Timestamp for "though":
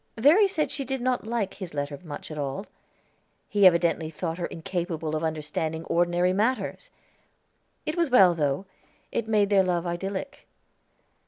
8.33-8.65